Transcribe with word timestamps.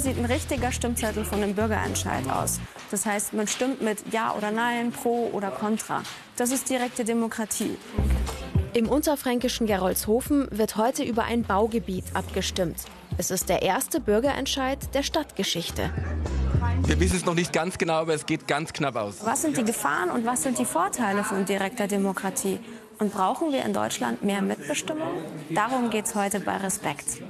Sieht 0.00 0.16
ein 0.16 0.24
richtiger 0.24 0.72
Stimmzettel 0.72 1.26
von 1.26 1.42
einem 1.42 1.54
Bürgerentscheid 1.54 2.26
aus. 2.30 2.58
Das 2.90 3.04
heißt, 3.04 3.34
man 3.34 3.46
stimmt 3.46 3.82
mit 3.82 3.98
Ja 4.10 4.34
oder 4.34 4.50
Nein, 4.50 4.92
Pro 4.92 5.28
oder 5.34 5.50
Contra. 5.50 6.02
Das 6.36 6.50
ist 6.52 6.70
direkte 6.70 7.04
Demokratie. 7.04 7.76
Im 8.72 8.88
unterfränkischen 8.88 9.66
Gerolzhofen 9.66 10.48
wird 10.52 10.78
heute 10.78 11.02
über 11.02 11.24
ein 11.24 11.42
Baugebiet 11.42 12.04
abgestimmt. 12.14 12.78
Es 13.18 13.30
ist 13.30 13.50
der 13.50 13.60
erste 13.60 14.00
Bürgerentscheid 14.00 14.78
der 14.94 15.02
Stadtgeschichte. 15.02 15.92
Wir 16.86 16.98
wissen 16.98 17.16
es 17.16 17.26
noch 17.26 17.34
nicht 17.34 17.52
ganz 17.52 17.76
genau, 17.76 17.96
aber 17.96 18.14
es 18.14 18.24
geht 18.24 18.48
ganz 18.48 18.72
knapp 18.72 18.96
aus. 18.96 19.18
Was 19.22 19.42
sind 19.42 19.58
die 19.58 19.64
Gefahren 19.64 20.08
und 20.08 20.24
was 20.24 20.44
sind 20.44 20.58
die 20.58 20.64
Vorteile 20.64 21.24
von 21.24 21.44
direkter 21.44 21.86
Demokratie? 21.86 22.58
Und 22.98 23.12
brauchen 23.12 23.52
wir 23.52 23.66
in 23.66 23.74
Deutschland 23.74 24.24
mehr 24.24 24.40
Mitbestimmung? 24.40 25.08
Darum 25.50 25.90
geht 25.90 26.06
es 26.06 26.14
heute 26.14 26.40
bei 26.40 26.56
Respekt. 26.56 27.20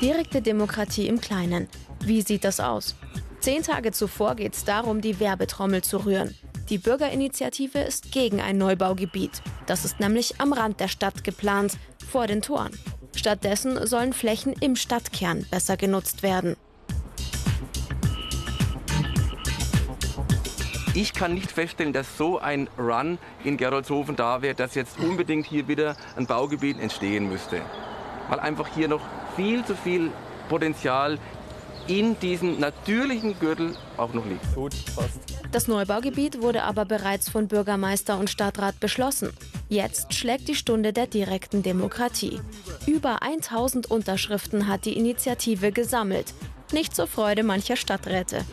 Direkte 0.00 0.40
Demokratie 0.40 1.08
im 1.08 1.20
Kleinen. 1.20 1.68
Wie 2.04 2.22
sieht 2.22 2.44
das 2.44 2.60
aus? 2.60 2.94
Zehn 3.40 3.64
Tage 3.64 3.90
zuvor 3.90 4.36
geht 4.36 4.54
es 4.54 4.64
darum, 4.64 5.00
die 5.00 5.18
Werbetrommel 5.18 5.82
zu 5.82 6.04
rühren. 6.04 6.36
Die 6.68 6.78
Bürgerinitiative 6.78 7.80
ist 7.80 8.12
gegen 8.12 8.40
ein 8.40 8.58
Neubaugebiet. 8.58 9.42
Das 9.66 9.84
ist 9.84 9.98
nämlich 9.98 10.40
am 10.40 10.52
Rand 10.52 10.78
der 10.78 10.86
Stadt 10.86 11.24
geplant, 11.24 11.78
vor 12.08 12.28
den 12.28 12.42
Toren. 12.42 12.70
Stattdessen 13.16 13.88
sollen 13.88 14.12
Flächen 14.12 14.52
im 14.60 14.76
Stadtkern 14.76 15.44
besser 15.50 15.76
genutzt 15.76 16.22
werden. 16.22 16.56
Ich 20.94 21.12
kann 21.12 21.34
nicht 21.34 21.50
feststellen, 21.50 21.92
dass 21.92 22.16
so 22.16 22.38
ein 22.38 22.68
Run 22.78 23.18
in 23.42 23.56
Geroldshofen 23.56 24.14
da 24.14 24.42
wäre, 24.42 24.54
dass 24.54 24.76
jetzt 24.76 24.98
unbedingt 25.00 25.46
hier 25.46 25.66
wieder 25.66 25.96
ein 26.16 26.26
Baugebiet 26.26 26.78
entstehen 26.78 27.28
müsste. 27.28 27.62
Weil 28.28 28.40
einfach 28.40 28.68
hier 28.74 28.88
noch 28.88 29.00
viel 29.36 29.64
zu 29.64 29.74
viel 29.74 30.10
Potenzial 30.48 31.18
in 31.86 32.18
diesem 32.20 32.60
natürlichen 32.60 33.38
Gürtel 33.38 33.74
auch 33.96 34.12
noch 34.12 34.26
liegt. 34.26 34.54
Gut, 34.54 34.74
passt. 34.94 35.20
Das 35.50 35.66
Neubaugebiet 35.66 36.42
wurde 36.42 36.62
aber 36.62 36.84
bereits 36.84 37.30
von 37.30 37.48
Bürgermeister 37.48 38.18
und 38.18 38.28
Stadtrat 38.28 38.78
beschlossen. 38.80 39.32
Jetzt 39.70 40.12
schlägt 40.12 40.48
die 40.48 40.54
Stunde 40.54 40.92
der 40.92 41.06
direkten 41.06 41.62
Demokratie. 41.62 42.40
Über 42.86 43.22
1000 43.22 43.90
Unterschriften 43.90 44.68
hat 44.68 44.84
die 44.84 44.96
Initiative 44.96 45.72
gesammelt. 45.72 46.34
Nicht 46.72 46.94
zur 46.94 47.06
Freude 47.06 47.42
mancher 47.42 47.76
Stadträte. 47.76 48.44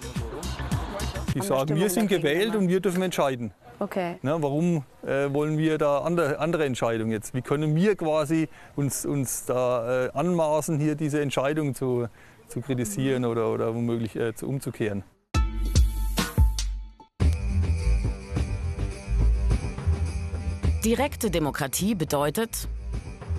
Die 1.33 1.41
sagen, 1.41 1.75
wir 1.75 1.89
sind 1.89 2.07
gewählt 2.07 2.55
und 2.55 2.69
wir 2.69 2.79
dürfen 2.79 3.01
entscheiden. 3.01 3.53
Okay. 3.77 4.17
Na, 4.21 4.41
warum 4.41 4.83
äh, 5.05 5.33
wollen 5.33 5.57
wir 5.57 5.77
da 5.77 5.99
andere, 5.99 6.39
andere 6.39 6.65
Entscheidungen 6.65 7.11
jetzt? 7.11 7.33
Wie 7.33 7.41
können 7.41 7.75
wir 7.75 7.95
quasi 7.95 8.47
uns, 8.75 9.05
uns 9.05 9.45
da 9.45 10.05
äh, 10.05 10.11
anmaßen, 10.13 10.79
hier 10.79 10.95
diese 10.95 11.21
Entscheidung 11.21 11.75
zu, 11.75 12.07
zu 12.47 12.61
kritisieren 12.61 13.25
oder, 13.25 13.51
oder 13.51 13.75
womöglich 13.75 14.15
äh, 14.15 14.33
zu, 14.33 14.47
umzukehren? 14.47 15.03
Direkte 20.85 21.31
Demokratie 21.31 21.95
bedeutet, 21.95 22.69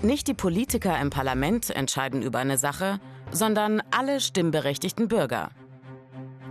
nicht 0.03 0.27
die 0.27 0.33
Politiker 0.35 0.99
im 0.99 1.09
Parlament 1.09 1.71
entscheiden 1.71 2.21
über 2.21 2.39
eine 2.39 2.57
Sache, 2.57 2.99
sondern 3.31 3.81
alle 3.89 4.19
stimmberechtigten 4.19 5.07
Bürger. 5.07 5.49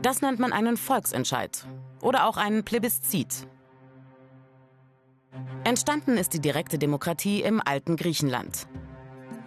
Das 0.02 0.22
nennt 0.22 0.40
man 0.40 0.52
einen 0.52 0.76
Volksentscheid 0.76 1.66
oder 2.00 2.26
auch 2.26 2.36
einen 2.36 2.64
Plebiszit. 2.64 3.46
Entstanden 5.66 6.16
ist 6.16 6.32
die 6.32 6.38
direkte 6.38 6.78
Demokratie 6.78 7.42
im 7.42 7.60
alten 7.60 7.96
Griechenland. 7.96 8.68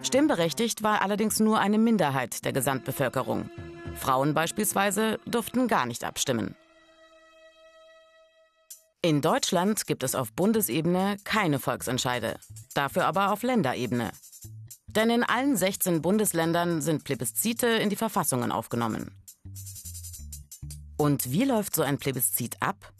Stimmberechtigt 0.02 0.82
war 0.82 1.00
allerdings 1.00 1.40
nur 1.40 1.58
eine 1.58 1.78
Minderheit 1.78 2.44
der 2.44 2.52
Gesamtbevölkerung. 2.52 3.48
Frauen 3.94 4.34
beispielsweise 4.34 5.18
durften 5.24 5.66
gar 5.66 5.86
nicht 5.86 6.04
abstimmen. 6.04 6.56
In 9.00 9.22
Deutschland 9.22 9.86
gibt 9.86 10.02
es 10.02 10.14
auf 10.14 10.30
Bundesebene 10.34 11.16
keine 11.24 11.58
Volksentscheide, 11.58 12.36
dafür 12.74 13.06
aber 13.06 13.32
auf 13.32 13.42
Länderebene. 13.42 14.10
Denn 14.88 15.08
in 15.08 15.22
allen 15.24 15.56
16 15.56 16.02
Bundesländern 16.02 16.82
sind 16.82 17.02
Plebiszite 17.02 17.66
in 17.66 17.88
die 17.88 17.96
Verfassungen 17.96 18.52
aufgenommen. 18.52 19.10
Und 20.98 21.32
wie 21.32 21.44
läuft 21.44 21.74
so 21.74 21.80
ein 21.80 21.96
Plebiszit 21.96 22.60
ab? 22.60 22.92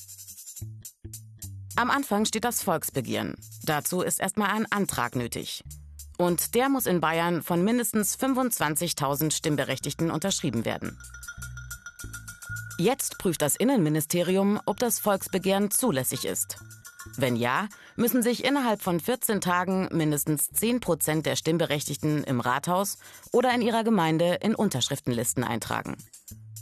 Am 1.77 1.91
Anfang 1.91 2.25
steht 2.25 2.45
das 2.45 2.63
Volksbegehren. 2.63 3.37
Dazu 3.65 4.03
ist 4.03 4.21
erstmal 4.21 4.51
ein 4.51 4.71
Antrag 4.71 5.17
nötig. 5.17 5.65
Und 6.19 6.55
der 6.55 6.69
muss 6.69 6.87
in 6.87 7.01
Bayern 7.01 7.43
von 7.43 7.65
mindestens 7.65 8.19
25.000 8.19 9.31
Stimmberechtigten 9.33 10.11
unterschrieben 10.11 10.65
werden. 10.65 10.99
Jetzt 12.79 13.19
prüft 13.19 13.43
das 13.43 13.57
Innenministerium, 13.57 14.61
ob 14.67 14.79
das 14.79 14.99
Volksbegehren 15.01 15.71
zulässig 15.71 16.25
ist. 16.25 16.59
Wenn 17.17 17.37
ja, 17.37 17.69
müssen 17.97 18.23
sich 18.23 18.45
innerhalb 18.45 18.83
von 18.83 19.01
14 19.01 19.41
Tagen 19.41 19.89
mindestens 19.93 20.51
10 20.51 20.81
Prozent 20.81 21.27
der 21.27 21.37
Stimmberechtigten 21.37 22.25
im 22.25 22.41
Rathaus 22.41 22.99
oder 23.33 23.55
in 23.55 23.63
ihrer 23.63 23.85
Gemeinde 23.85 24.39
in 24.43 24.55
Unterschriftenlisten 24.55 25.45
eintragen. 25.45 25.97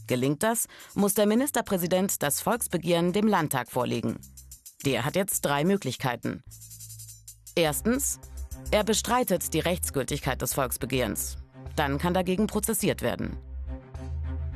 Gelingt 0.06 0.42
das, 0.42 0.66
muss 0.94 1.14
der 1.14 1.26
Ministerpräsident 1.26 2.22
das 2.22 2.40
Volksbegehren 2.40 3.12
dem 3.12 3.26
Landtag 3.26 3.70
vorlegen. 3.70 4.18
Der 4.84 5.04
hat 5.04 5.16
jetzt 5.16 5.40
drei 5.42 5.64
Möglichkeiten. 5.64 6.42
Erstens, 7.54 8.20
er 8.70 8.84
bestreitet 8.84 9.52
die 9.54 9.60
Rechtsgültigkeit 9.60 10.40
des 10.40 10.54
Volksbegehrens. 10.54 11.38
Dann 11.74 11.98
kann 11.98 12.14
dagegen 12.14 12.46
prozessiert 12.46 13.02
werden. 13.02 13.36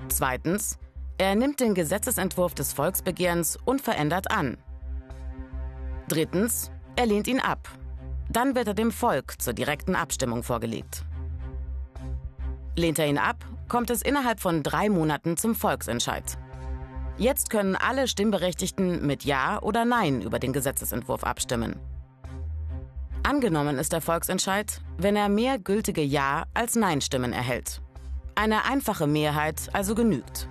Zweitens, 0.08 0.78
er 1.18 1.34
nimmt 1.34 1.60
den 1.60 1.74
Gesetzesentwurf 1.74 2.54
des 2.54 2.72
Volksbegehrens 2.72 3.58
unverändert 3.64 4.30
an. 4.30 4.58
Drittens, 6.08 6.70
er 6.94 7.06
lehnt 7.06 7.26
ihn 7.26 7.40
ab. 7.40 7.68
Dann 8.28 8.54
wird 8.54 8.68
er 8.68 8.74
dem 8.74 8.92
Volk 8.92 9.40
zur 9.40 9.52
direkten 9.52 9.96
Abstimmung 9.96 10.42
vorgelegt. 10.42 11.04
Lehnt 12.76 12.98
er 12.98 13.06
ihn 13.06 13.18
ab, 13.18 13.44
kommt 13.68 13.90
es 13.90 14.02
innerhalb 14.02 14.40
von 14.40 14.62
drei 14.62 14.88
Monaten 14.88 15.36
zum 15.36 15.54
Volksentscheid. 15.54 16.38
Jetzt 17.22 17.50
können 17.50 17.76
alle 17.76 18.08
Stimmberechtigten 18.08 19.06
mit 19.06 19.22
Ja 19.22 19.62
oder 19.62 19.84
Nein 19.84 20.22
über 20.22 20.40
den 20.40 20.52
Gesetzesentwurf 20.52 21.22
abstimmen. 21.22 21.78
Angenommen 23.22 23.78
ist 23.78 23.92
der 23.92 24.00
Volksentscheid, 24.00 24.80
wenn 24.98 25.14
er 25.14 25.28
mehr 25.28 25.60
gültige 25.60 26.02
Ja 26.02 26.46
als 26.52 26.74
Nein-Stimmen 26.74 27.32
erhält. 27.32 27.80
Eine 28.34 28.64
einfache 28.64 29.06
Mehrheit 29.06 29.70
also 29.72 29.94
genügt. 29.94 30.48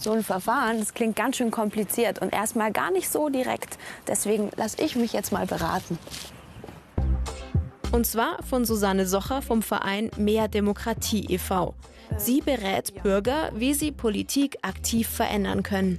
So 0.00 0.10
ein 0.10 0.24
Verfahren, 0.24 0.80
das 0.80 0.92
klingt 0.92 1.14
ganz 1.14 1.36
schön 1.36 1.52
kompliziert 1.52 2.18
und 2.18 2.32
erstmal 2.32 2.72
gar 2.72 2.90
nicht 2.90 3.08
so 3.08 3.28
direkt. 3.28 3.78
Deswegen 4.08 4.50
lasse 4.56 4.82
ich 4.82 4.96
mich 4.96 5.12
jetzt 5.12 5.30
mal 5.30 5.46
beraten. 5.46 6.00
Und 7.90 8.06
zwar 8.06 8.42
von 8.42 8.66
Susanne 8.66 9.06
Socher 9.06 9.40
vom 9.40 9.62
Verein 9.62 10.10
Mehr 10.18 10.48
Demokratie 10.48 11.26
e.V. 11.30 11.74
Sie 12.18 12.40
berät 12.42 13.02
Bürger, 13.02 13.50
wie 13.54 13.72
sie 13.72 13.92
Politik 13.92 14.58
aktiv 14.62 15.08
verändern 15.08 15.62
können. 15.62 15.98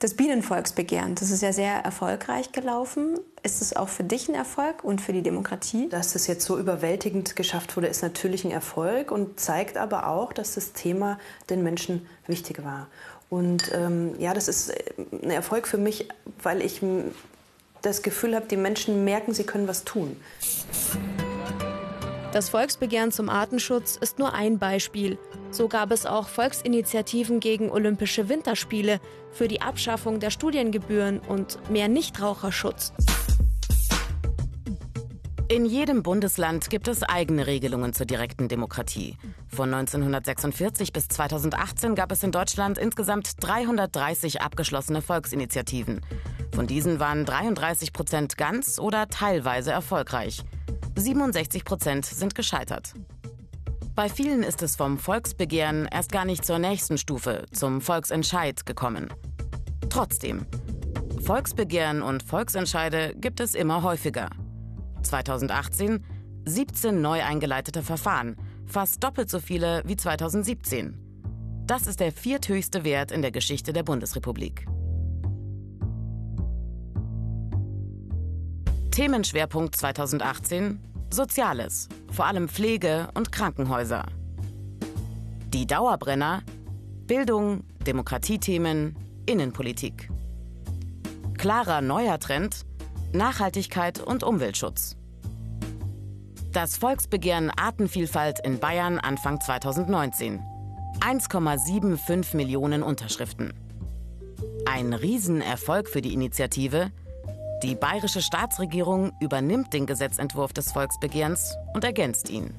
Das 0.00 0.14
Bienenvolksbegehren, 0.14 1.14
das 1.14 1.30
ist 1.30 1.42
ja 1.42 1.52
sehr 1.52 1.74
erfolgreich 1.74 2.52
gelaufen. 2.52 3.20
Ist 3.42 3.60
es 3.60 3.76
auch 3.76 3.88
für 3.88 4.02
dich 4.02 4.28
ein 4.28 4.34
Erfolg 4.34 4.82
und 4.82 5.00
für 5.00 5.12
die 5.12 5.22
Demokratie? 5.22 5.88
Dass 5.88 6.14
es 6.14 6.26
jetzt 6.26 6.46
so 6.46 6.58
überwältigend 6.58 7.36
geschafft 7.36 7.76
wurde, 7.76 7.86
ist 7.86 8.02
natürlich 8.02 8.44
ein 8.44 8.50
Erfolg 8.50 9.12
und 9.12 9.38
zeigt 9.38 9.76
aber 9.76 10.08
auch, 10.08 10.32
dass 10.32 10.54
das 10.54 10.72
Thema 10.72 11.18
den 11.50 11.62
Menschen 11.62 12.06
wichtig 12.26 12.64
war. 12.64 12.88
Und 13.28 13.70
ähm, 13.74 14.14
ja, 14.18 14.34
das 14.34 14.48
ist 14.48 14.72
ein 15.12 15.30
Erfolg 15.30 15.68
für 15.68 15.78
mich, 15.78 16.08
weil 16.42 16.62
ich 16.62 16.82
das 17.82 18.02
Gefühl 18.02 18.34
habe, 18.34 18.46
die 18.46 18.56
Menschen 18.56 19.04
merken, 19.04 19.32
sie 19.32 19.44
können 19.44 19.68
was 19.68 19.84
tun. 19.84 20.16
Das 22.32 22.48
Volksbegehren 22.48 23.10
zum 23.10 23.28
Artenschutz 23.28 23.96
ist 23.96 24.18
nur 24.18 24.34
ein 24.34 24.58
Beispiel. 24.58 25.18
So 25.50 25.66
gab 25.66 25.90
es 25.90 26.06
auch 26.06 26.28
Volksinitiativen 26.28 27.40
gegen 27.40 27.70
Olympische 27.70 28.28
Winterspiele, 28.28 29.00
für 29.32 29.48
die 29.48 29.62
Abschaffung 29.62 30.20
der 30.20 30.30
Studiengebühren 30.30 31.18
und 31.20 31.58
mehr 31.70 31.88
Nichtraucherschutz. 31.88 32.92
In 35.48 35.66
jedem 35.66 36.04
Bundesland 36.04 36.70
gibt 36.70 36.86
es 36.86 37.02
eigene 37.02 37.48
Regelungen 37.48 37.92
zur 37.92 38.06
direkten 38.06 38.46
Demokratie. 38.46 39.16
Von 39.48 39.74
1946 39.74 40.92
bis 40.92 41.08
2018 41.08 41.96
gab 41.96 42.12
es 42.12 42.22
in 42.22 42.30
Deutschland 42.30 42.78
insgesamt 42.78 43.32
330 43.40 44.42
abgeschlossene 44.42 45.02
Volksinitiativen. 45.02 46.02
Von 46.54 46.66
diesen 46.66 47.00
waren 47.00 47.24
33 47.24 47.92
Prozent 47.92 48.36
ganz 48.36 48.78
oder 48.78 49.08
teilweise 49.08 49.70
erfolgreich. 49.70 50.42
67 50.96 51.64
Prozent 51.64 52.04
sind 52.04 52.34
gescheitert. 52.34 52.94
Bei 53.94 54.08
vielen 54.08 54.42
ist 54.42 54.62
es 54.62 54.76
vom 54.76 54.98
Volksbegehren 54.98 55.86
erst 55.90 56.12
gar 56.12 56.24
nicht 56.24 56.44
zur 56.44 56.58
nächsten 56.58 56.98
Stufe, 56.98 57.44
zum 57.52 57.80
Volksentscheid 57.80 58.64
gekommen. 58.66 59.08
Trotzdem, 59.88 60.46
Volksbegehren 61.22 62.02
und 62.02 62.22
Volksentscheide 62.22 63.14
gibt 63.16 63.40
es 63.40 63.54
immer 63.54 63.82
häufiger. 63.82 64.30
2018 65.02 66.04
17 66.46 67.00
neu 67.00 67.22
eingeleitete 67.22 67.82
Verfahren, 67.82 68.36
fast 68.66 69.04
doppelt 69.04 69.28
so 69.28 69.40
viele 69.40 69.82
wie 69.84 69.96
2017. 69.96 70.96
Das 71.66 71.86
ist 71.86 72.00
der 72.00 72.12
vierthöchste 72.12 72.84
Wert 72.84 73.12
in 73.12 73.22
der 73.22 73.30
Geschichte 73.30 73.72
der 73.72 73.82
Bundesrepublik. 73.82 74.66
Themenschwerpunkt 78.90 79.76
2018 79.76 80.80
Soziales, 81.10 81.88
vor 82.12 82.26
allem 82.26 82.48
Pflege 82.48 83.08
und 83.14 83.32
Krankenhäuser. 83.32 84.04
Die 85.48 85.66
Dauerbrenner 85.66 86.42
Bildung, 87.06 87.64
Demokratiethemen, 87.86 88.96
Innenpolitik. 89.26 90.10
Klarer 91.38 91.80
neuer 91.80 92.18
Trend 92.18 92.66
Nachhaltigkeit 93.12 94.00
und 94.00 94.22
Umweltschutz. 94.22 94.96
Das 96.52 96.76
Volksbegehren 96.76 97.50
Artenvielfalt 97.50 98.38
in 98.44 98.58
Bayern 98.58 98.98
Anfang 98.98 99.40
2019. 99.40 100.40
1,75 101.00 102.36
Millionen 102.36 102.82
Unterschriften. 102.82 103.52
Ein 104.66 104.92
Riesenerfolg 104.92 105.88
für 105.88 106.02
die 106.02 106.12
Initiative. 106.12 106.90
Die 107.62 107.74
bayerische 107.74 108.22
Staatsregierung 108.22 109.12
übernimmt 109.20 109.74
den 109.74 109.84
Gesetzentwurf 109.84 110.54
des 110.54 110.72
Volksbegehrens 110.72 111.56
und 111.74 111.84
ergänzt 111.84 112.30
ihn. 112.30 112.54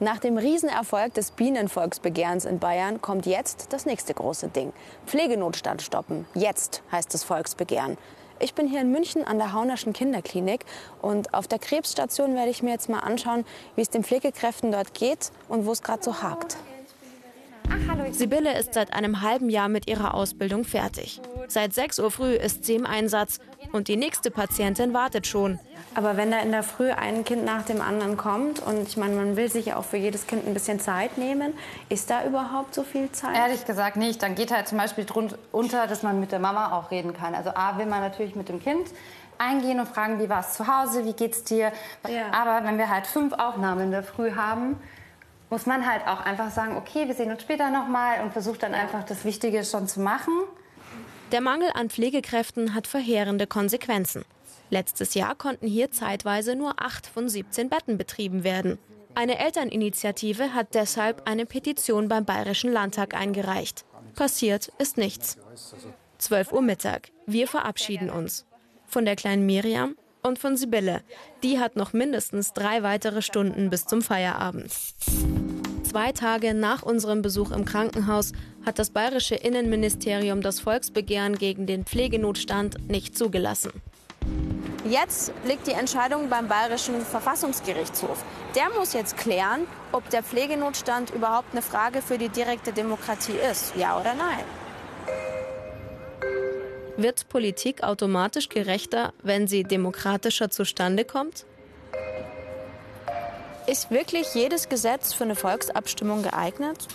Nach 0.00 0.18
dem 0.18 0.38
Riesenerfolg 0.38 1.12
des 1.12 1.32
Bienenvolksbegehrens 1.32 2.46
in 2.46 2.60
Bayern 2.60 3.02
kommt 3.02 3.26
jetzt 3.26 3.74
das 3.74 3.84
nächste 3.84 4.14
große 4.14 4.48
Ding. 4.48 4.72
Pflegenotstand 5.06 5.82
stoppen. 5.82 6.24
Jetzt 6.34 6.82
heißt 6.90 7.12
das 7.12 7.24
Volksbegehren. 7.24 7.98
Ich 8.40 8.54
bin 8.54 8.66
hier 8.66 8.80
in 8.80 8.90
München 8.90 9.22
an 9.22 9.36
der 9.36 9.52
Haunerschen 9.52 9.92
Kinderklinik 9.92 10.64
und 11.02 11.34
auf 11.34 11.46
der 11.46 11.58
Krebsstation 11.58 12.34
werde 12.34 12.50
ich 12.50 12.62
mir 12.62 12.70
jetzt 12.70 12.88
mal 12.88 13.00
anschauen, 13.00 13.44
wie 13.76 13.82
es 13.82 13.90
den 13.90 14.02
Pflegekräften 14.02 14.72
dort 14.72 14.94
geht 14.94 15.30
und 15.48 15.66
wo 15.66 15.72
es 15.72 15.82
gerade 15.82 16.02
so 16.02 16.22
hakt. 16.22 16.56
Sibylle 18.12 18.56
ist 18.58 18.74
seit 18.74 18.92
einem 18.92 19.22
halben 19.22 19.50
Jahr 19.50 19.68
mit 19.68 19.88
ihrer 19.88 20.14
Ausbildung 20.14 20.64
fertig. 20.64 21.20
Seit 21.48 21.74
6 21.74 21.98
Uhr 21.98 22.10
früh 22.10 22.34
ist 22.34 22.64
sie 22.64 22.76
im 22.76 22.86
Einsatz 22.86 23.40
und 23.72 23.88
die 23.88 23.96
nächste 23.96 24.30
Patientin 24.30 24.94
wartet 24.94 25.26
schon. 25.26 25.58
Aber 25.96 26.16
wenn 26.16 26.30
da 26.30 26.38
in 26.38 26.52
der 26.52 26.62
Früh 26.62 26.90
ein 26.90 27.24
Kind 27.24 27.44
nach 27.44 27.64
dem 27.64 27.80
anderen 27.80 28.16
kommt 28.16 28.60
und 28.60 28.88
ich 28.88 28.96
meine, 28.96 29.16
man 29.16 29.36
will 29.36 29.50
sich 29.50 29.66
ja 29.66 29.76
auch 29.76 29.84
für 29.84 29.96
jedes 29.96 30.26
Kind 30.26 30.46
ein 30.46 30.54
bisschen 30.54 30.80
Zeit 30.80 31.18
nehmen, 31.18 31.54
ist 31.88 32.10
da 32.10 32.24
überhaupt 32.24 32.74
so 32.74 32.82
viel 32.82 33.10
Zeit? 33.12 33.36
Ehrlich 33.36 33.64
gesagt 33.64 33.96
nicht. 33.96 34.22
Dann 34.22 34.34
geht 34.34 34.52
halt 34.52 34.68
zum 34.68 34.78
Beispiel 34.78 35.04
drunter, 35.04 35.86
dass 35.86 36.02
man 36.02 36.20
mit 36.20 36.32
der 36.32 36.40
Mama 36.40 36.76
auch 36.76 36.90
reden 36.90 37.14
kann. 37.14 37.34
Also 37.34 37.50
A 37.50 37.78
will 37.78 37.86
man 37.86 38.00
natürlich 38.00 38.34
mit 38.34 38.48
dem 38.48 38.60
Kind 38.60 38.88
eingehen 39.38 39.80
und 39.80 39.88
fragen, 39.88 40.20
wie 40.20 40.28
war 40.28 40.40
es 40.40 40.54
zu 40.54 40.66
Hause, 40.66 41.04
wie 41.04 41.12
geht's 41.12 41.44
dir. 41.44 41.72
Ja. 42.08 42.32
Aber 42.32 42.66
wenn 42.66 42.78
wir 42.78 42.88
halt 42.88 43.06
fünf 43.06 43.32
Aufnahmen 43.32 43.82
in 43.82 43.90
der 43.90 44.02
Früh 44.02 44.32
haben, 44.32 44.76
muss 45.54 45.66
man 45.66 45.88
halt 45.88 46.04
auch 46.08 46.20
einfach 46.20 46.50
sagen, 46.50 46.76
okay, 46.76 47.06
wir 47.06 47.14
sehen 47.14 47.30
uns 47.30 47.42
später 47.42 47.70
nochmal 47.70 48.24
und 48.24 48.32
versucht 48.32 48.64
dann 48.64 48.74
einfach 48.74 49.04
das 49.04 49.24
Wichtige 49.24 49.62
schon 49.62 49.86
zu 49.86 50.00
machen. 50.00 50.32
Der 51.30 51.40
Mangel 51.40 51.70
an 51.74 51.90
Pflegekräften 51.90 52.74
hat 52.74 52.88
verheerende 52.88 53.46
Konsequenzen. 53.46 54.24
Letztes 54.70 55.14
Jahr 55.14 55.36
konnten 55.36 55.68
hier 55.68 55.92
zeitweise 55.92 56.56
nur 56.56 56.82
acht 56.82 57.06
von 57.06 57.28
17 57.28 57.68
Betten 57.68 57.96
betrieben 57.96 58.42
werden. 58.42 58.78
Eine 59.14 59.38
Elterninitiative 59.38 60.54
hat 60.54 60.74
deshalb 60.74 61.28
eine 61.28 61.46
Petition 61.46 62.08
beim 62.08 62.24
Bayerischen 62.24 62.72
Landtag 62.72 63.14
eingereicht. 63.14 63.84
Passiert 64.16 64.72
ist 64.78 64.96
nichts. 64.96 65.38
12 66.18 66.50
Uhr 66.50 66.62
Mittag. 66.62 67.12
Wir 67.26 67.46
verabschieden 67.46 68.10
uns. 68.10 68.44
Von 68.88 69.04
der 69.04 69.14
kleinen 69.14 69.46
Miriam 69.46 69.94
und 70.20 70.40
von 70.40 70.56
Sibylle. 70.56 71.02
Die 71.44 71.60
hat 71.60 71.76
noch 71.76 71.92
mindestens 71.92 72.54
drei 72.54 72.82
weitere 72.82 73.22
Stunden 73.22 73.70
bis 73.70 73.86
zum 73.86 74.02
Feierabend. 74.02 74.72
Zwei 75.94 76.10
Tage 76.10 76.54
nach 76.54 76.82
unserem 76.82 77.22
Besuch 77.22 77.52
im 77.52 77.64
Krankenhaus 77.64 78.32
hat 78.66 78.80
das 78.80 78.90
bayerische 78.90 79.36
Innenministerium 79.36 80.42
das 80.42 80.58
Volksbegehren 80.58 81.38
gegen 81.38 81.66
den 81.66 81.84
Pflegenotstand 81.84 82.90
nicht 82.90 83.16
zugelassen. 83.16 83.70
Jetzt 84.90 85.32
liegt 85.46 85.68
die 85.68 85.72
Entscheidung 85.72 86.28
beim 86.28 86.48
Bayerischen 86.48 87.00
Verfassungsgerichtshof. 87.00 88.24
Der 88.56 88.70
muss 88.76 88.92
jetzt 88.92 89.16
klären, 89.16 89.68
ob 89.92 90.10
der 90.10 90.24
Pflegenotstand 90.24 91.10
überhaupt 91.10 91.52
eine 91.52 91.62
Frage 91.62 92.02
für 92.02 92.18
die 92.18 92.28
direkte 92.28 92.72
Demokratie 92.72 93.38
ist. 93.48 93.76
Ja 93.76 93.96
oder 93.96 94.14
nein? 94.14 94.44
Wird 96.96 97.28
Politik 97.28 97.84
automatisch 97.84 98.48
gerechter, 98.48 99.12
wenn 99.22 99.46
sie 99.46 99.62
demokratischer 99.62 100.50
zustande 100.50 101.04
kommt? 101.04 101.46
Ist 103.66 103.90
wirklich 103.90 104.34
jedes 104.34 104.68
Gesetz 104.68 105.14
für 105.14 105.24
eine 105.24 105.36
Volksabstimmung 105.36 106.22
geeignet? 106.22 106.86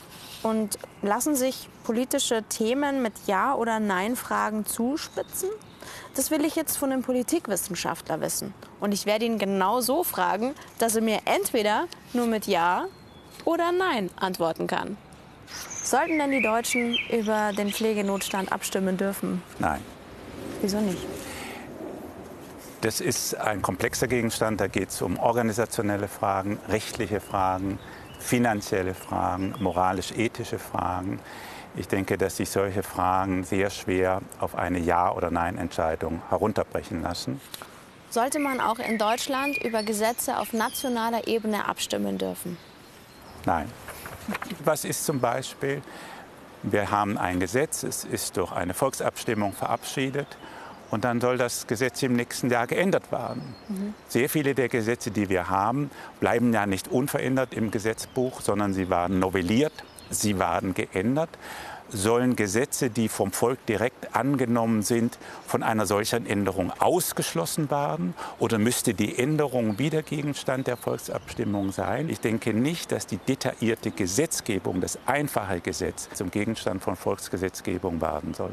Und 0.44 0.78
lassen 1.02 1.36
sich 1.36 1.68
politische 1.84 2.44
Themen 2.44 3.02
mit 3.02 3.14
Ja- 3.26 3.56
oder 3.56 3.80
Nein-Fragen 3.80 4.66
zuspitzen? 4.66 5.50
Das 6.16 6.32
will 6.32 6.46
ich 6.46 6.56
jetzt 6.56 6.78
von 6.78 6.92
einem 6.92 7.02
Politikwissenschaftler 7.02 8.22
wissen. 8.22 8.54
Und 8.80 8.94
ich 8.94 9.06
werde 9.06 9.26
ihn 9.26 9.40
genau 9.40 9.82
so 9.82 10.04
fragen, 10.04 10.54
dass 10.78 10.96
er 10.96 11.02
mir 11.02 11.20
entweder 11.26 11.88
nur 12.14 12.28
mit 12.28 12.46
Ja 12.46 12.86
oder 13.46 13.72
Nein 13.72 14.12
antworten 14.16 14.68
kann. 14.68 14.96
Sollten 15.84 16.20
denn 16.20 16.32
die 16.32 16.44
Deutschen 16.44 16.98
über 17.12 17.52
den 17.52 17.72
Pflegenotstand 17.72 18.52
abstimmen 18.52 18.96
dürfen? 18.96 19.42
Nein. 19.58 19.82
Wieso 20.62 20.80
nicht? 20.80 21.00
Das 22.82 23.02
ist 23.02 23.36
ein 23.36 23.62
komplexer 23.62 24.08
Gegenstand. 24.08 24.62
Da 24.62 24.68
geht 24.68 24.90
es 24.90 25.02
um 25.02 25.20
organisationelle 25.20 26.08
Fragen, 26.08 26.60
rechtliche 26.70 27.20
Fragen, 27.20 27.78
finanzielle 28.20 28.94
Fragen, 28.94 29.54
moralisch-ethische 29.60 30.60
Fragen. 30.60 31.20
Ich 31.76 31.90
denke, 31.90 32.18
dass 32.18 32.38
sich 32.38 32.50
solche 32.50 32.82
Fragen 32.82 33.44
sehr 33.44 33.70
schwer 33.70 34.22
auf 34.40 34.56
eine 34.56 34.80
Ja- 34.80 35.12
oder 35.12 35.30
Nein-Entscheidung 35.30 36.22
herunterbrechen 36.30 37.02
lassen. 37.02 37.42
Sollte 38.10 38.40
man 38.40 38.62
auch 38.62 38.80
in 38.80 38.98
Deutschland 38.98 39.58
über 39.58 39.84
Gesetze 39.84 40.38
auf 40.38 40.54
nationaler 40.54 41.28
Ebene 41.28 41.68
abstimmen 41.68 42.18
dürfen? 42.18 42.58
Nein. 43.46 43.70
Was 44.64 44.86
ist 44.86 45.06
zum 45.06 45.20
Beispiel? 45.20 45.82
Wir 46.64 46.92
haben 46.92 47.18
ein 47.18 47.40
Gesetz, 47.40 47.84
es 47.84 48.06
ist 48.06 48.38
durch 48.38 48.52
eine 48.52 48.74
Volksabstimmung 48.74 49.54
verabschiedet 49.54 50.38
und 50.92 51.04
dann 51.04 51.22
soll 51.22 51.38
das 51.38 51.68
Gesetz 51.68 52.02
im 52.04 52.14
nächsten 52.14 52.50
Jahr 52.50 52.68
geändert 52.68 53.12
werden. 53.12 53.56
Mhm. 53.68 53.94
Sehr 54.08 54.30
viele 54.30 54.56
der 54.56 54.70
Gesetze, 54.70 55.12
die 55.12 55.30
wir 55.30 55.50
haben, 55.50 55.92
bleiben 56.20 56.54
ja 56.54 56.66
nicht 56.66 56.88
unverändert 56.88 57.54
im 57.54 57.72
Gesetzbuch, 57.72 58.42
sondern 58.42 58.74
sie 58.74 58.90
waren 58.90 59.20
novelliert 59.20 59.74
sie 60.10 60.40
waren 60.40 60.74
geändert, 60.74 61.30
sollen 61.92 62.36
Gesetze, 62.36 62.92
die 62.92 63.10
vom 63.10 63.32
Volk 63.32 63.66
direkt 63.66 64.16
angenommen 64.16 64.84
sind, 64.84 65.18
von 65.48 65.64
einer 65.64 65.88
solchen 65.88 66.28
Änderung 66.28 66.72
ausgeschlossen 66.78 67.72
werden? 67.72 68.14
Oder 68.38 68.60
müsste 68.60 68.94
die 68.94 69.18
Änderung 69.18 69.80
wieder 69.80 70.04
Gegenstand 70.04 70.68
der 70.68 70.78
Volksabstimmung 70.78 71.72
sein? 71.72 72.10
Ich 72.10 72.20
denke 72.20 72.54
nicht, 72.54 72.92
dass 72.92 73.08
die 73.08 73.18
detaillierte 73.18 73.90
Gesetzgebung, 73.90 74.82
das 74.82 75.00
einfache 75.08 75.62
Gesetz, 75.62 76.10
zum 76.14 76.30
Gegenstand 76.30 76.84
von 76.84 76.96
Volksgesetzgebung 76.96 78.02
werden 78.02 78.36
soll. 78.36 78.52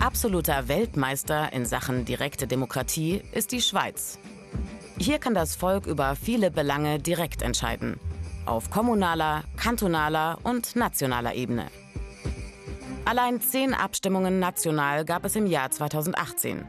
Absoluter 0.00 0.68
Weltmeister 0.68 1.52
in 1.52 1.66
Sachen 1.66 2.04
direkte 2.04 2.46
Demokratie 2.46 3.20
ist 3.32 3.50
die 3.50 3.60
Schweiz. 3.60 4.18
Hier 4.96 5.18
kann 5.18 5.34
das 5.34 5.56
Volk 5.56 5.86
über 5.86 6.14
viele 6.14 6.52
Belange 6.52 7.00
direkt 7.00 7.42
entscheiden. 7.42 7.98
Auf 8.46 8.70
kommunaler, 8.70 9.42
kantonaler 9.56 10.38
und 10.44 10.76
nationaler 10.76 11.34
Ebene. 11.34 11.66
Allein 13.04 13.40
zehn 13.40 13.74
Abstimmungen 13.74 14.38
national 14.38 15.04
gab 15.04 15.24
es 15.24 15.34
im 15.34 15.46
Jahr 15.46 15.70
2018. 15.70 16.64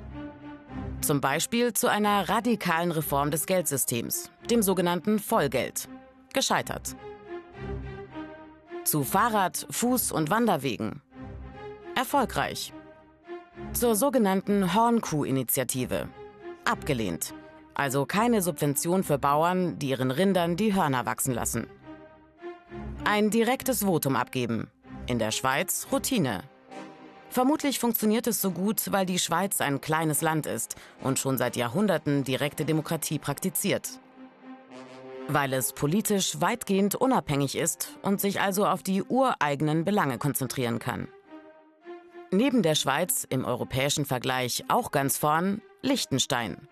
Zum 1.02 1.22
Beispiel 1.22 1.74
zu 1.74 1.88
einer 1.88 2.28
radikalen 2.30 2.92
Reform 2.92 3.30
des 3.30 3.46
Geldsystems, 3.46 4.32
dem 4.50 4.64
sogenannten 4.64 5.20
Vollgeld. 5.20 5.88
Gescheitert. 6.34 6.96
Zu 8.84 9.04
Fahrrad-, 9.04 9.68
Fuß- 9.72 10.12
und 10.12 10.32
Wanderwegen. 10.32 11.02
Erfolgreich. 11.96 12.74
Zur 13.74 13.96
sogenannten 13.96 14.74
Hornkuh-Initiative. 14.74 16.10
Abgelehnt. 16.66 17.34
Also 17.74 18.06
keine 18.06 18.42
Subvention 18.42 19.04
für 19.04 19.18
Bauern, 19.18 19.80
die 19.80 19.89
ihren 19.89 20.12
Rindern 20.12 20.58
die 20.58 20.74
Hörner 20.74 21.06
wachsen 21.06 21.34
lassen. 21.34 21.68
Ein 23.06 23.30
direktes 23.30 23.84
Votum 23.84 24.16
abgeben. 24.16 24.70
In 25.08 25.20
der 25.20 25.32
Schweiz 25.32 25.88
Routine. 25.92 26.44
Vermutlich 27.30 27.80
funktioniert 27.80 28.28
es 28.28 28.42
so 28.42 28.51
gut, 28.51 28.92
weil 28.92 29.06
die 29.06 29.20
Schweiz 29.20 29.62
ein 29.62 29.82
kleines 29.82 30.22
Land 30.22 30.46
ist 30.46 30.75
und 31.01 31.20
schon 31.20 31.38
seit 31.38 31.56
Jahrhunderten 31.56 32.24
direkte 32.24 32.66
Demokratie 32.66 33.20
praktiziert. 33.20 33.88
Weil 35.28 35.54
es 35.54 35.74
politisch 35.74 36.42
weitgehend 36.42 36.96
unabhängig 36.96 37.56
ist 37.56 37.98
und 38.01 38.20
sich 38.20 38.42
also 38.42 38.66
auf 38.66 38.82
die 38.82 39.04
ureigenen 39.04 39.86
Belange 39.86 40.18
konzentrieren 40.18 40.80
kann. 40.80 41.08
Neben 42.32 42.62
der 42.62 42.76
Schweiz 42.76 43.26
im 43.28 43.44
europäischen 43.44 44.06
Vergleich 44.06 44.64
auch 44.68 44.92
ganz 44.92 45.18
vorn 45.18 45.64
Liechtenstein. 45.82 46.68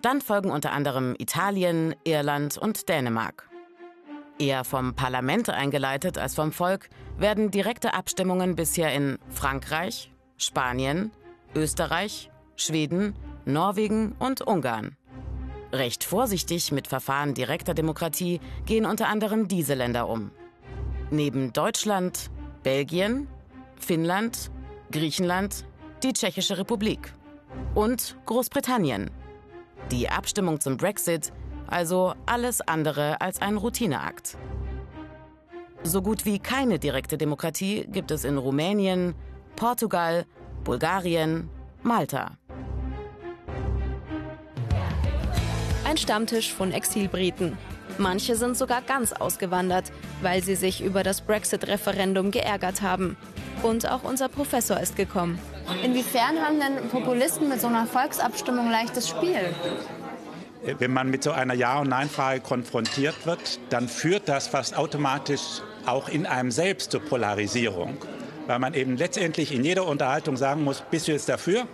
Dann 0.00 0.22
folgen 0.22 0.50
unter 0.50 0.72
anderem 0.72 1.14
Italien, 1.18 1.94
Irland 2.04 2.56
und 2.56 2.88
Dänemark. 2.88 3.50
Eher 4.38 4.64
vom 4.64 4.94
Parlament 4.94 5.50
eingeleitet 5.50 6.16
als 6.16 6.34
vom 6.34 6.50
Volk 6.50 6.88
werden 7.18 7.50
direkte 7.50 7.92
Abstimmungen 7.92 8.56
bisher 8.56 8.94
in 8.94 9.18
Frankreich, 9.28 10.10
Spanien, 10.38 11.12
Österreich, 11.54 12.30
Schweden, 12.56 13.14
Norwegen 13.44 14.12
und 14.18 14.40
Ungarn. 14.40 14.96
Recht 15.72 16.04
vorsichtig 16.04 16.72
mit 16.72 16.88
Verfahren 16.88 17.34
direkter 17.34 17.74
Demokratie 17.74 18.40
gehen 18.64 18.86
unter 18.86 19.08
anderem 19.08 19.46
diese 19.46 19.74
Länder 19.74 20.08
um. 20.08 20.30
Neben 21.10 21.52
Deutschland, 21.52 22.30
Belgien, 22.62 23.28
Finnland, 23.76 24.50
Griechenland, 24.90 25.64
die 26.02 26.12
Tschechische 26.12 26.58
Republik 26.58 27.12
und 27.74 28.16
Großbritannien. 28.26 29.10
Die 29.90 30.08
Abstimmung 30.08 30.60
zum 30.60 30.76
Brexit 30.76 31.32
also 31.68 32.14
alles 32.26 32.60
andere 32.60 33.20
als 33.20 33.40
ein 33.40 33.56
Routineakt. 33.56 34.36
So 35.84 36.02
gut 36.02 36.24
wie 36.24 36.38
keine 36.38 36.78
direkte 36.78 37.16
Demokratie 37.16 37.86
gibt 37.88 38.10
es 38.10 38.24
in 38.24 38.36
Rumänien, 38.36 39.14
Portugal, 39.56 40.26
Bulgarien, 40.64 41.48
Malta. 41.82 42.36
Ein 45.84 45.96
Stammtisch 45.96 46.52
von 46.52 46.72
Exilbriten. 46.72 47.56
Manche 47.98 48.36
sind 48.36 48.56
sogar 48.56 48.82
ganz 48.82 49.12
ausgewandert, 49.12 49.92
weil 50.22 50.42
sie 50.42 50.54
sich 50.54 50.82
über 50.82 51.02
das 51.02 51.20
Brexit-Referendum 51.20 52.30
geärgert 52.30 52.82
haben. 52.82 53.16
Und 53.62 53.90
auch 53.90 54.02
unser 54.04 54.28
Professor 54.28 54.80
ist 54.80 54.96
gekommen. 54.96 55.38
Inwiefern 55.84 56.40
haben 56.40 56.58
denn 56.58 56.88
Populisten 56.88 57.48
mit 57.48 57.60
so 57.60 57.66
einer 57.66 57.86
Volksabstimmung 57.86 58.70
leichtes 58.70 59.08
Spiel? 59.08 59.54
Wenn 60.78 60.92
man 60.92 61.10
mit 61.10 61.22
so 61.22 61.30
einer 61.32 61.54
Ja- 61.54 61.80
und 61.80 61.88
Nein-Frage 61.88 62.40
konfrontiert 62.40 63.26
wird, 63.26 63.60
dann 63.70 63.88
führt 63.88 64.28
das 64.28 64.48
fast 64.48 64.76
automatisch 64.76 65.62
auch 65.86 66.08
in 66.08 66.26
einem 66.26 66.50
selbst 66.50 66.90
zur 66.90 67.00
Polarisierung. 67.00 67.96
Weil 68.46 68.58
man 68.58 68.74
eben 68.74 68.96
letztendlich 68.96 69.54
in 69.54 69.64
jeder 69.64 69.86
Unterhaltung 69.86 70.36
sagen 70.36 70.64
muss, 70.64 70.82
bist 70.90 71.08
du 71.08 71.12
jetzt 71.12 71.28
dafür 71.28 71.66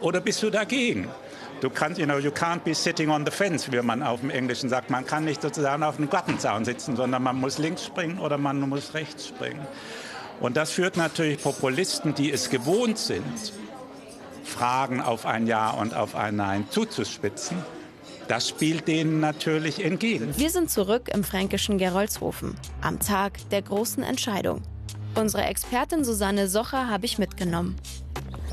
oder 0.00 0.20
bist 0.20 0.42
du 0.42 0.50
dagegen? 0.50 1.08
Du 1.60 1.70
kannst, 1.70 1.98
you 1.98 2.06
know, 2.06 2.18
you 2.18 2.30
can't 2.30 2.60
be 2.64 2.74
sitting 2.74 3.10
on 3.10 3.24
the 3.24 3.30
fence, 3.30 3.70
wie 3.70 3.80
man 3.80 4.02
auf 4.02 4.20
dem 4.20 4.30
Englischen 4.30 4.68
sagt. 4.68 4.90
Man 4.90 5.06
kann 5.06 5.24
nicht 5.24 5.42
sozusagen 5.42 5.82
auf 5.82 5.96
dem 5.96 6.10
Gartenzaun 6.10 6.64
sitzen, 6.64 6.96
sondern 6.96 7.22
man 7.22 7.36
muss 7.36 7.58
links 7.58 7.84
springen 7.84 8.18
oder 8.18 8.36
man 8.36 8.60
muss 8.68 8.94
rechts 8.94 9.28
springen. 9.28 9.66
Und 10.40 10.56
das 10.56 10.72
führt 10.72 10.96
natürlich 10.96 11.42
Populisten, 11.42 12.14
die 12.14 12.32
es 12.32 12.50
gewohnt 12.50 12.98
sind, 12.98 13.52
Fragen 14.44 15.00
auf 15.00 15.26
ein 15.26 15.46
Ja 15.46 15.70
und 15.70 15.94
auf 15.94 16.14
ein 16.14 16.36
Nein 16.36 16.66
zuzuspitzen, 16.70 17.56
das 18.28 18.48
spielt 18.48 18.88
denen 18.88 19.20
natürlich 19.20 19.84
entgegen. 19.84 20.34
Wir 20.36 20.50
sind 20.50 20.70
zurück 20.70 21.10
im 21.12 21.24
fränkischen 21.24 21.78
Gerolzhofen, 21.78 22.54
am 22.80 22.98
Tag 23.00 23.38
der 23.50 23.62
großen 23.62 24.02
Entscheidung. 24.02 24.62
Unsere 25.14 25.44
Expertin 25.44 26.04
Susanne 26.04 26.48
Socher 26.48 26.88
habe 26.88 27.06
ich 27.06 27.18
mitgenommen. 27.18 27.76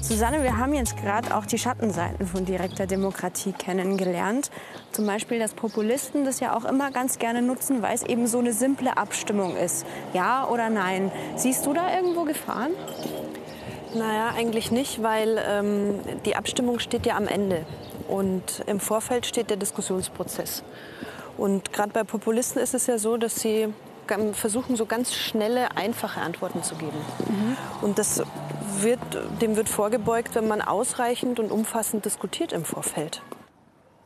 Susanne, 0.02 0.42
wir 0.42 0.58
haben 0.58 0.74
jetzt 0.74 0.98
gerade 0.98 1.36
auch 1.36 1.46
die 1.46 1.60
Schattenseiten 1.60 2.26
von 2.26 2.44
direkter 2.44 2.88
Demokratie 2.88 3.52
kennengelernt. 3.52 4.50
Zum 4.92 5.06
Beispiel, 5.06 5.38
dass 5.38 5.54
Populisten 5.54 6.26
das 6.26 6.40
ja 6.40 6.58
auch 6.58 6.66
immer 6.66 6.90
ganz 6.90 7.20
gerne 7.20 7.44
nutzen, 7.44 7.84
weil 7.84 7.94
es 7.94 8.02
eben 8.04 8.26
so 8.26 8.40
eine 8.40 8.52
simple 8.52 8.98
Abstimmung 8.98 9.56
ist. 9.56 9.86
Ja 10.14 10.48
oder 10.48 10.72
nein. 10.72 11.12
Siehst 11.36 11.68
du 11.68 11.74
da 11.74 11.96
irgendwo 11.96 12.24
Gefahren? 12.24 12.72
Naja, 13.94 14.34
eigentlich 14.36 14.72
nicht, 14.72 15.04
weil 15.04 15.40
ähm, 15.48 16.00
die 16.26 16.36
Abstimmung 16.36 16.80
steht 16.80 17.06
ja 17.06 17.16
am 17.16 17.28
Ende. 17.28 17.64
Und 18.08 18.64
im 18.66 18.80
Vorfeld 18.80 19.28
steht 19.28 19.52
der 19.52 19.58
Diskussionsprozess. 19.58 20.64
Und 21.38 21.74
gerade 21.74 21.92
bei 21.92 22.04
Populisten 22.04 22.60
ist 22.60 22.74
es 22.74 22.88
ja 22.88 22.98
so, 22.98 23.18
dass 23.18 23.40
sie 23.40 23.68
versuchen, 24.34 24.76
so 24.76 24.86
ganz 24.86 25.14
schnelle, 25.14 25.78
einfache 25.78 26.20
Antworten 26.22 26.64
zu 26.64 26.76
geben. 26.76 26.98
Mhm. 27.30 27.58
Und 27.82 28.00
das 28.00 28.24
wird, 28.84 29.00
dem 29.42 29.56
wird 29.56 29.70
vorgebeugt, 29.70 30.36
wenn 30.36 30.48
man 30.48 30.62
ausreichend 30.62 31.40
und 31.40 31.52
umfassend 31.52 32.06
diskutiert 32.06 32.54
im 32.54 32.66
Vorfeld. 32.66 33.22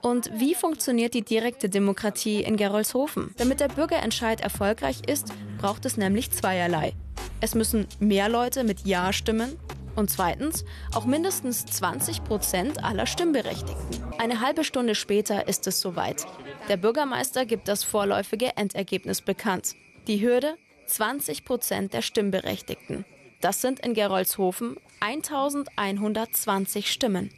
Und 0.02 0.30
wie 0.36 0.54
funktioniert 0.54 1.14
die 1.16 1.24
direkte 1.24 1.68
Demokratie 1.68 2.44
in 2.44 2.58
Gerolzhofen? 2.58 3.34
Damit 3.38 3.60
der 3.60 3.70
Bürgerentscheid 3.70 4.40
erfolgreich 4.40 5.02
ist, 5.08 5.34
braucht 5.58 5.86
es 5.86 5.98
nämlich 5.98 6.32
zweierlei. 6.32 6.94
Es 7.42 7.56
müssen 7.56 7.88
mehr 8.00 8.30
Leute 8.30 8.64
mit 8.64 8.86
Ja 8.86 9.12
stimmen 9.12 9.58
und 9.96 10.10
zweitens 10.10 10.64
auch 10.94 11.06
mindestens 11.06 11.66
20 11.66 12.24
Prozent 12.24 12.84
aller 12.84 13.08
Stimmberechtigten. 13.08 14.04
Eine 14.18 14.42
halbe 14.42 14.64
Stunde 14.64 14.96
später 14.96 15.48
ist 15.48 15.66
es 15.68 15.82
soweit. 15.82 16.26
Der 16.70 16.78
Bürgermeister 16.78 17.46
gibt 17.46 17.68
das 17.68 17.84
vorläufige 17.84 18.56
Endergebnis 18.58 19.22
bekannt. 19.22 19.76
Die 20.08 20.22
Hürde 20.22 20.56
20 20.88 21.46
Prozent 21.46 21.94
der 21.94 22.02
Stimmberechtigten. 22.02 23.06
Das 23.42 23.62
sind 23.62 23.80
in 23.80 23.94
Gerolzhofen 23.94 24.78
1120 25.02 26.92
Stimmen. 26.92 27.32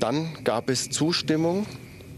Dann 0.00 0.42
gab 0.44 0.68
es 0.68 0.90
Zustimmung, 0.90 1.66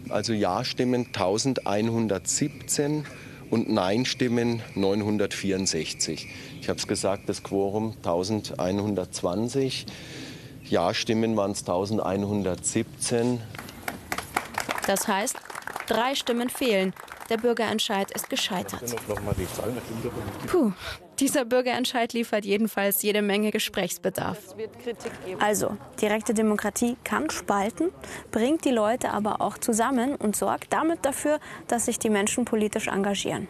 also 0.08 0.32
Ja-Stimmen 0.32 1.06
1117 1.06 3.04
und 3.50 3.68
Nein-Stimmen 3.70 4.62
964. 4.74 6.28
Ich 6.60 6.68
habe 6.68 6.78
es 6.78 6.86
gesagt, 6.86 7.28
das 7.28 7.42
Quorum 7.42 7.94
1120. 7.98 9.86
Ja-Stimmen 10.64 11.36
waren 11.36 11.52
es 11.52 11.60
1117. 11.60 13.40
Das 14.86 15.06
heißt, 15.06 15.36
drei 15.86 16.14
Stimmen 16.14 16.48
fehlen. 16.48 16.94
Der 17.28 17.36
Bürgerentscheid 17.38 18.10
ist 18.12 18.30
gescheitert. 18.30 18.82
Puh, 20.46 20.72
dieser 21.20 21.44
Bürgerentscheid 21.44 22.12
liefert 22.12 22.44
jedenfalls 22.44 23.02
jede 23.02 23.22
Menge 23.22 23.50
Gesprächsbedarf. 23.50 24.38
Also, 25.38 25.76
direkte 26.00 26.34
Demokratie 26.34 26.96
kann 27.04 27.30
spalten, 27.30 27.90
bringt 28.30 28.64
die 28.64 28.70
Leute 28.70 29.10
aber 29.10 29.40
auch 29.40 29.58
zusammen 29.58 30.16
und 30.16 30.36
sorgt 30.36 30.72
damit 30.72 31.04
dafür, 31.04 31.40
dass 31.68 31.86
sich 31.86 31.98
die 31.98 32.10
Menschen 32.10 32.44
politisch 32.44 32.88
engagieren. 32.88 33.48